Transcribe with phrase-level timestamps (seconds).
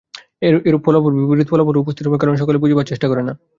[0.67, 0.81] এরূপ
[1.17, 3.33] বিপরীত ফল উপস্থিত হইবার কারণ কি, তাহাও সকলে বুঝিবার চেষ্টা করে না।